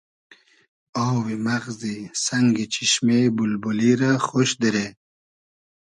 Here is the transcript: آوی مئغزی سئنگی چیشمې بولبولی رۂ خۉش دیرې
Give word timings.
آوی 1.07 1.35
مئغزی 1.45 1.97
سئنگی 2.23 2.65
چیشمې 2.73 3.19
بولبولی 3.35 3.91
رۂ 3.99 4.11
خۉش 4.25 4.51
دیرې 4.61 4.87